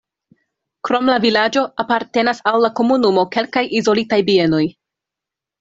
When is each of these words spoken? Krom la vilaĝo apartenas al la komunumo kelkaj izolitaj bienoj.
Krom 0.87 1.11
la 1.13 1.17
vilaĝo 1.25 1.63
apartenas 1.83 2.41
al 2.53 2.57
la 2.65 2.73
komunumo 2.81 3.29
kelkaj 3.37 3.67
izolitaj 3.81 4.23
bienoj. 4.31 4.67